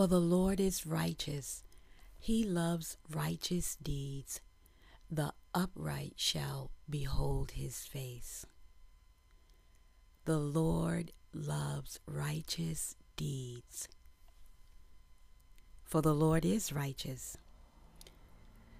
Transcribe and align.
For 0.00 0.06
the 0.06 0.18
Lord 0.18 0.60
is 0.60 0.86
righteous, 0.86 1.62
he 2.18 2.42
loves 2.42 2.96
righteous 3.10 3.76
deeds. 3.76 4.40
The 5.10 5.34
upright 5.52 6.14
shall 6.16 6.70
behold 6.88 7.50
his 7.50 7.80
face. 7.80 8.46
The 10.24 10.38
Lord 10.38 11.12
loves 11.34 12.00
righteous 12.06 12.96
deeds. 13.18 13.88
For 15.84 16.00
the 16.00 16.14
Lord 16.14 16.46
is 16.46 16.72
righteous. 16.72 17.36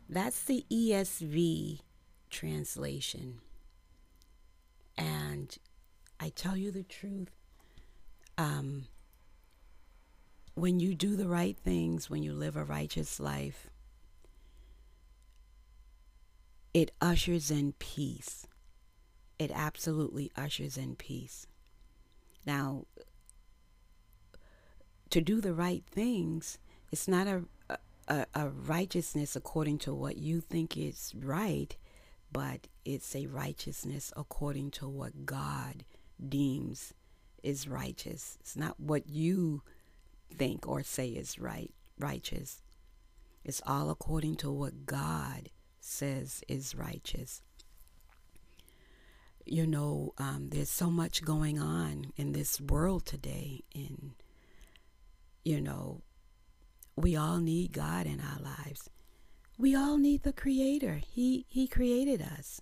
That's 0.09 0.43
the 0.43 0.65
ESV 0.73 1.81
translation. 2.31 3.41
And 4.97 5.55
I 6.19 6.31
tell 6.31 6.57
you 6.57 6.71
the 6.71 6.85
truth, 6.85 7.29
um, 8.39 8.87
when 10.61 10.79
you 10.79 10.95
do 10.95 11.17
the 11.17 11.29
right 11.29 11.57
things, 11.57 12.11
when 12.11 12.23
you 12.23 12.33
live 12.33 12.57
a 12.57 12.65
righteous 12.65 13.19
life, 13.19 13.71
it 16.75 16.91
ushers 17.01 17.51
in 17.51 17.73
peace. 17.79 18.47
It 19.39 19.51
absolutely 19.55 20.31
ushers 20.37 20.77
in 20.77 20.97
peace. 20.97 21.47
Now, 22.45 22.85
to 25.09 25.21
do 25.21 25.41
the 25.41 25.55
right 25.55 25.83
things, 25.91 26.59
it's 26.93 27.09
not 27.09 27.27
a, 27.27 27.43
a, 28.07 28.27
a 28.35 28.49
righteousness 28.49 29.35
according 29.35 29.79
to 29.79 29.95
what 29.95 30.19
you 30.19 30.41
think 30.41 30.77
is 30.77 31.13
right, 31.17 31.75
but 32.31 32.69
it's 32.85 33.17
a 33.17 33.27
righteousness 33.27 34.13
according 34.17 34.73
to 34.73 34.89
what 34.89 35.25
God 35.25 35.85
deems 36.29 36.93
is 37.43 37.67
righteous. 37.67 38.37
It's 38.41 38.57
not 38.57 38.79
what 38.79 39.09
you 39.09 39.63
think 40.37 40.67
or 40.67 40.83
say 40.83 41.09
is 41.09 41.39
right, 41.39 41.73
righteous. 41.99 42.63
It's 43.45 43.63
all 43.67 43.91
according 43.91 44.37
to 44.37 44.51
what 44.51 44.87
God 44.87 45.51
says 45.81 46.43
is 46.49 46.75
righteous. 46.75 47.43
You 49.47 49.67
know, 49.67 50.13
um, 50.19 50.51
there's 50.51 50.71
so 50.71 50.91
much 50.91 51.25
going 51.25 51.59
on 51.59 52.13
in 52.17 52.33
this 52.33 52.61
world 52.61 53.07
today, 53.07 53.65
and 53.75 54.13
you 55.45 55.61
know, 55.61 56.03
we 56.97 57.17
all 57.17 57.39
need 57.39 57.73
God 57.73 58.07
in 58.07 58.21
our 58.21 58.39
lives. 58.41 58.91
We 59.59 59.75
all 59.75 59.97
need 59.97 60.23
the 60.23 60.33
Creator. 60.33 61.01
He 61.11 61.47
He 61.49 61.67
created 61.67 62.23
us, 62.23 62.61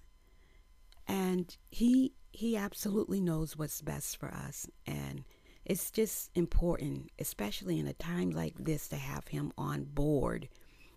and 1.07 1.55
He 1.69 2.15
He 2.31 2.57
absolutely 2.57 3.21
knows 3.21 3.57
what's 3.57 3.83
best 3.83 4.17
for 4.17 4.29
us, 4.29 4.69
and 4.87 5.25
it's 5.69 5.91
just 5.91 6.31
important, 6.35 7.11
especially 7.19 7.79
in 7.79 7.87
a 7.87 7.93
time 7.93 8.31
like 8.31 8.55
this, 8.59 8.89
to 8.89 8.97
have 8.97 9.29
Him 9.29 9.53
on 9.59 9.85
board 9.85 10.49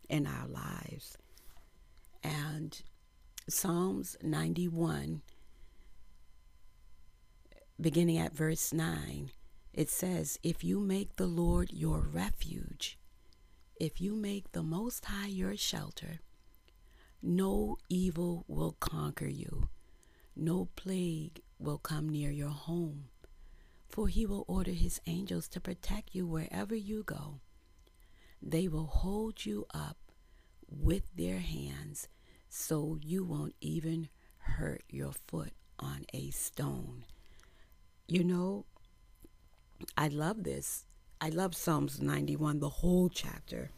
in 0.10 0.26
our 0.26 0.48
lives. 0.48 1.18
And 2.24 2.82
Psalms 3.50 4.16
91, 4.24 5.22
beginning 7.80 8.18
at 8.18 8.34
verse 8.34 8.72
9, 8.72 9.32
it 9.74 9.90
says, 9.90 10.40
If 10.42 10.64
you 10.64 10.80
make 10.80 11.18
the 11.18 11.28
Lord 11.28 11.74
your 11.74 12.00
refuge, 12.00 12.98
if 13.76 14.00
you 14.00 14.16
make 14.16 14.54
the 14.54 14.64
Most 14.64 15.04
High 15.04 15.28
your 15.28 15.58
shelter, 15.58 16.22
no 17.22 17.78
evil 17.90 18.46
will 18.48 18.78
conquer 18.80 19.28
you, 19.28 19.68
no 20.34 20.70
plague 20.78 21.42
will 21.60 21.78
come 21.78 22.08
near 22.08 22.32
your 22.32 22.50
home 22.50 23.10
for 23.92 24.08
he 24.08 24.26
will 24.26 24.46
order 24.48 24.72
his 24.72 25.02
angels 25.06 25.48
to 25.50 25.60
protect 25.60 26.16
you 26.16 26.26
wherever 26.26 26.74
you 26.74 27.04
go. 27.04 27.42
They 28.42 28.68
will 28.68 28.86
hold 28.86 29.46
you 29.46 29.66
up 29.74 29.98
with 30.70 31.04
their 31.16 31.40
hands 31.40 32.08
so 32.50 32.98
you 33.02 33.24
won't 33.24 33.56
even 33.60 34.10
hurt 34.38 34.84
your 34.90 35.12
foot 35.28 35.52
on 35.78 36.06
a 36.14 36.30
stone. 36.32 37.06
You 38.08 38.24
know, 38.24 38.66
I 39.98 40.08
love 40.08 40.44
this. 40.44 40.86
I 41.20 41.30
love 41.30 41.56
Psalms 41.56 42.02
91, 42.02 42.60
the 42.60 42.70
whole 42.70 43.10
chapter. 43.10 43.72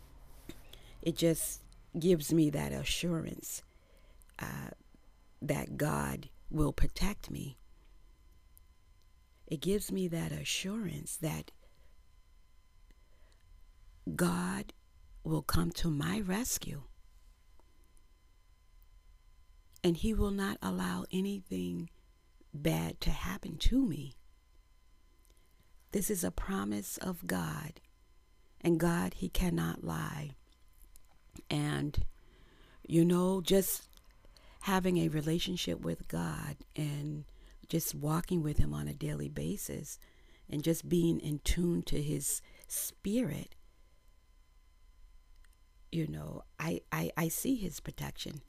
It 1.02 1.18
just 1.18 1.62
gives 2.00 2.34
me 2.34 2.50
that 2.52 2.72
assurance 2.72 3.64
uh, 4.40 4.72
that 5.42 5.76
God 5.78 6.30
will 6.50 6.72
protect 6.72 7.30
me 7.30 7.58
it 9.48 9.62
gives 9.62 9.92
me 9.92 10.08
that 10.08 10.32
assurance 10.32 11.18
that 11.18 11.52
God 14.16 14.74
will 15.24 15.42
come 15.42 15.72
to 15.72 15.90
my 15.90 16.20
rescue. 16.20 16.84
And 19.84 19.98
He 19.98 20.14
will 20.14 20.32
not 20.32 20.58
allow 20.62 21.06
anything 21.12 21.90
bad 22.54 23.02
to 23.02 23.10
happen 23.10 23.58
to 23.58 23.86
me. 23.86 24.14
This 25.92 26.10
is 26.10 26.24
a 26.24 26.32
promise 26.32 26.98
of 26.98 27.28
God. 27.28 27.82
And 28.62 28.80
God, 28.80 29.16
He 29.16 29.30
cannot 29.30 29.84
lie. 29.84 30.32
And, 31.50 32.06
you 32.88 33.04
know, 33.04 33.42
just 33.42 33.88
having 34.62 34.98
a 34.98 35.10
relationship 35.10 35.82
with 35.82 36.08
God 36.08 36.56
and 36.76 37.26
just 37.70 37.96
walking 37.96 38.44
with 38.44 38.58
him 38.58 38.74
on 38.74 38.88
a 38.88 38.94
daily 38.94 39.30
basis 39.30 40.00
and 40.50 40.64
just 40.64 40.90
being 40.90 41.20
in 41.20 41.40
tune 41.40 41.82
to 41.84 42.02
his 42.02 42.42
spirit 42.68 43.56
you 45.94 46.08
know 46.08 46.42
i 46.60 46.82
i, 46.92 47.12
I 47.16 47.28
see 47.28 47.56
his 47.56 47.80
protection. 47.80 48.42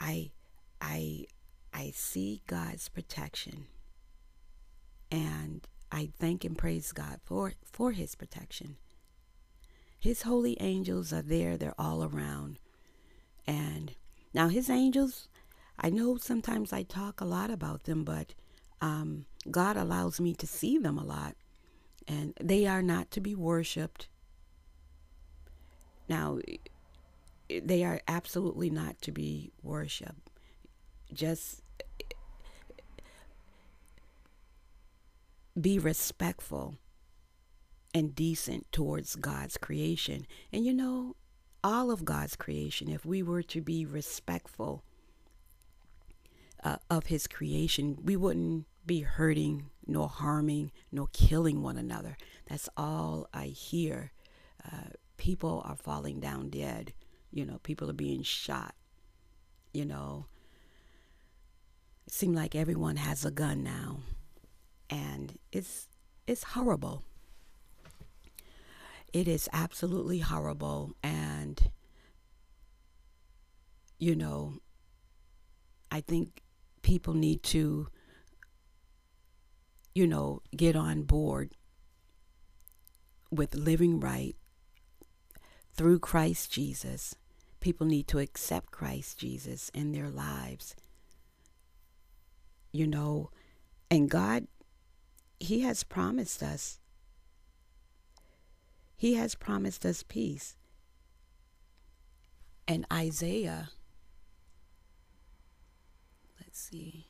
I 0.00 0.30
i 0.80 1.26
i 1.72 1.92
see 1.94 2.42
god's 2.48 2.88
protection. 2.88 3.66
And 5.10 5.66
i 5.92 6.10
thank 6.18 6.44
and 6.44 6.58
praise 6.58 6.92
god 6.92 7.20
for 7.24 7.52
for 7.64 7.92
his 7.92 8.16
protection. 8.16 8.76
His 10.00 10.22
holy 10.22 10.56
angels 10.60 11.12
are 11.12 11.22
there. 11.22 11.56
They're 11.56 11.74
all 11.80 12.02
around. 12.04 12.58
And 13.46 13.94
now 14.34 14.48
his 14.48 14.68
angels 14.68 15.28
I 15.78 15.90
know 15.90 16.16
sometimes 16.16 16.72
I 16.72 16.82
talk 16.82 17.20
a 17.20 17.24
lot 17.24 17.50
about 17.50 17.84
them, 17.84 18.04
but 18.04 18.34
um, 18.80 19.26
God 19.50 19.76
allows 19.76 20.20
me 20.20 20.34
to 20.34 20.46
see 20.46 20.78
them 20.78 20.98
a 20.98 21.04
lot, 21.04 21.36
and 22.06 22.34
they 22.40 22.66
are 22.66 22.82
not 22.82 23.10
to 23.12 23.20
be 23.20 23.34
worshiped. 23.34 24.08
Now, 26.08 26.38
they 27.48 27.84
are 27.84 28.00
absolutely 28.08 28.70
not 28.70 29.00
to 29.02 29.12
be 29.12 29.52
worshiped. 29.62 30.30
Just 31.12 31.62
be 35.60 35.78
respectful 35.78 36.76
and 37.94 38.14
decent 38.14 38.70
towards 38.72 39.16
God's 39.16 39.56
creation. 39.56 40.26
And 40.52 40.64
you 40.64 40.72
know, 40.72 41.16
all 41.64 41.90
of 41.90 42.04
God's 42.04 42.36
creation, 42.36 42.88
if 42.88 43.04
we 43.04 43.22
were 43.22 43.42
to 43.44 43.60
be 43.60 43.84
respectful 43.84 44.84
uh, 46.64 46.76
of 46.90 47.06
his 47.06 47.26
creation, 47.26 47.98
we 48.02 48.16
wouldn't 48.16 48.66
be 48.86 49.00
hurting, 49.00 49.66
nor 49.86 50.08
harming, 50.08 50.72
nor 50.90 51.08
killing 51.12 51.62
one 51.62 51.76
another. 51.76 52.16
That's 52.48 52.68
all 52.76 53.28
I 53.32 53.46
hear. 53.46 54.12
Uh, 54.64 54.90
people 55.16 55.62
are 55.64 55.76
falling 55.76 56.20
down 56.20 56.50
dead. 56.50 56.92
You 57.30 57.44
know, 57.44 57.58
people 57.62 57.90
are 57.90 57.94
being 57.94 58.22
shot. 58.22 58.74
You 59.72 59.84
know, 59.84 60.26
it 62.06 62.12
seems 62.12 62.34
like 62.34 62.54
everyone 62.54 62.96
has 62.96 63.24
a 63.24 63.30
gun 63.30 63.62
now, 63.62 63.98
and 64.88 65.38
it's 65.52 65.88
it's 66.26 66.42
horrible. 66.42 67.04
It 69.12 69.28
is 69.28 69.48
absolutely 69.52 70.18
horrible, 70.18 70.94
and 71.02 71.70
you 73.98 74.16
know, 74.16 74.54
I 75.90 76.00
think 76.00 76.42
people 76.88 77.12
need 77.12 77.42
to, 77.42 77.86
you 79.94 80.06
know, 80.06 80.40
get 80.56 80.74
on 80.74 81.02
board 81.02 81.50
with 83.30 83.54
living 83.54 84.00
right 84.00 84.34
through 85.74 85.98
Christ 85.98 86.50
Jesus. 86.50 87.14
People 87.60 87.86
need 87.86 88.08
to 88.08 88.18
accept 88.18 88.70
Christ 88.70 89.18
Jesus 89.18 89.70
in 89.74 89.92
their 89.92 90.08
lives. 90.08 90.74
You 92.72 92.86
know, 92.86 93.28
and 93.90 94.08
God, 94.08 94.46
He 95.38 95.60
has 95.60 95.84
promised 95.84 96.42
us. 96.42 96.78
He 98.96 99.12
has 99.16 99.34
promised 99.34 99.84
us 99.84 100.02
peace. 100.02 100.56
And 102.66 102.86
Isaiah 102.90 103.68
let's 106.58 106.70
see. 106.70 107.06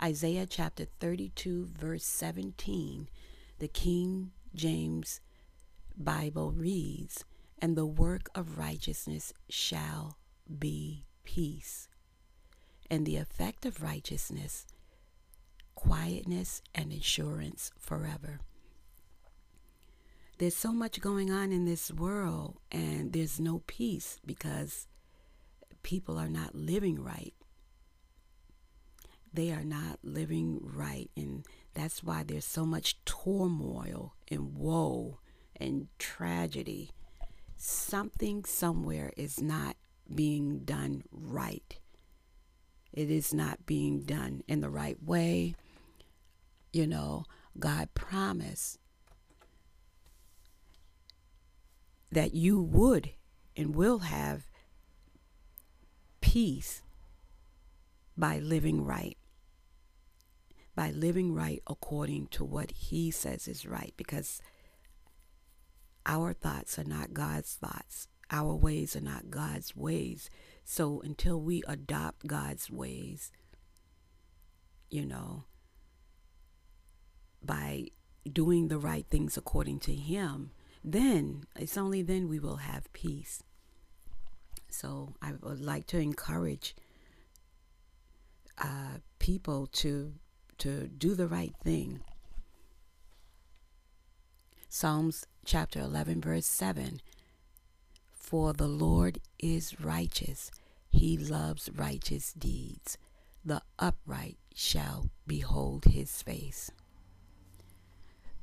Isaiah 0.00 0.46
chapter 0.46 0.86
32, 1.00 1.70
verse 1.76 2.04
17, 2.04 3.08
the 3.58 3.68
King 3.68 4.30
James 4.54 5.20
Bible 5.96 6.52
reads, 6.52 7.24
And 7.60 7.76
the 7.76 7.86
work 7.86 8.28
of 8.34 8.58
righteousness 8.58 9.32
shall 9.48 10.18
be 10.58 11.04
peace. 11.24 11.88
And 12.88 13.06
the 13.06 13.16
effect 13.16 13.66
of 13.66 13.82
righteousness, 13.82 14.66
quietness 15.74 16.62
and 16.74 16.92
assurance 16.92 17.72
forever. 17.76 18.38
There's 20.38 20.56
so 20.56 20.72
much 20.72 21.00
going 21.00 21.32
on 21.32 21.50
in 21.50 21.64
this 21.64 21.90
world, 21.90 22.58
and 22.70 23.12
there's 23.12 23.40
no 23.40 23.62
peace 23.66 24.18
because 24.24 24.86
people 25.82 26.18
are 26.18 26.28
not 26.28 26.54
living 26.54 27.02
right. 27.02 27.34
They 29.34 29.50
are 29.50 29.64
not 29.64 29.98
living 30.04 30.60
right, 30.62 31.10
and 31.16 31.44
that's 31.74 32.04
why 32.04 32.22
there's 32.22 32.44
so 32.44 32.64
much 32.64 33.04
turmoil 33.04 34.14
and 34.28 34.54
woe 34.56 35.18
and 35.56 35.88
tragedy. 35.98 36.92
Something 37.56 38.44
somewhere 38.44 39.12
is 39.16 39.42
not 39.42 39.76
being 40.14 40.60
done 40.60 41.02
right. 41.10 41.76
It 42.92 43.10
is 43.10 43.34
not 43.34 43.66
being 43.66 44.02
done 44.02 44.44
in 44.46 44.60
the 44.60 44.70
right 44.70 45.02
way. 45.02 45.56
You 46.72 46.86
know, 46.86 47.24
God 47.58 47.88
promised 47.94 48.78
that 52.12 52.34
you 52.34 52.62
would 52.62 53.10
and 53.56 53.74
will 53.74 53.98
have 53.98 54.44
peace 56.20 56.82
by 58.16 58.38
living 58.38 58.84
right. 58.84 59.16
By 60.74 60.90
living 60.90 61.34
right 61.34 61.62
according 61.66 62.28
to 62.28 62.44
what 62.44 62.70
He 62.72 63.10
says 63.10 63.46
is 63.46 63.66
right. 63.66 63.94
Because 63.96 64.42
our 66.06 66.32
thoughts 66.32 66.78
are 66.78 66.84
not 66.84 67.14
God's 67.14 67.54
thoughts, 67.54 68.08
our 68.30 68.54
ways 68.54 68.96
are 68.96 69.00
not 69.00 69.30
God's 69.30 69.76
ways. 69.76 70.28
So 70.64 71.00
until 71.02 71.40
we 71.40 71.62
adopt 71.66 72.26
God's 72.26 72.70
ways, 72.70 73.30
you 74.90 75.04
know, 75.04 75.44
by 77.42 77.88
doing 78.30 78.68
the 78.68 78.78
right 78.78 79.06
things 79.10 79.36
according 79.36 79.80
to 79.80 79.94
Him, 79.94 80.50
then 80.82 81.44
it's 81.56 81.76
only 81.76 82.02
then 82.02 82.28
we 82.28 82.38
will 82.38 82.56
have 82.56 82.92
peace. 82.92 83.42
So 84.68 85.14
I 85.22 85.32
would 85.40 85.60
like 85.60 85.86
to 85.88 85.98
encourage 85.98 86.74
uh, 88.58 88.98
people 89.18 89.66
to 89.68 90.14
to 90.58 90.88
do 90.88 91.14
the 91.14 91.26
right 91.28 91.54
thing. 91.62 92.00
Psalms 94.68 95.26
chapter 95.44 95.80
11 95.80 96.20
verse 96.20 96.46
7 96.46 97.00
For 98.12 98.52
the 98.52 98.68
Lord 98.68 99.20
is 99.38 99.80
righteous 99.80 100.50
he 100.90 101.16
loves 101.16 101.70
righteous 101.74 102.32
deeds 102.32 102.98
the 103.44 103.62
upright 103.78 104.38
shall 104.54 105.10
behold 105.26 105.84
his 105.84 106.22
face 106.22 106.70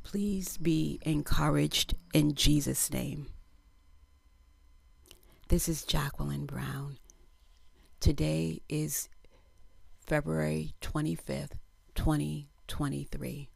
Please 0.03 0.57
be 0.57 0.99
encouraged 1.03 1.95
in 2.13 2.33
Jesus' 2.33 2.91
name. 2.91 3.27
This 5.47 5.69
is 5.69 5.83
Jacqueline 5.83 6.45
Brown. 6.45 6.97
Today 7.99 8.61
is 8.67 9.09
February 10.05 10.73
25th, 10.81 11.51
2023. 11.95 13.50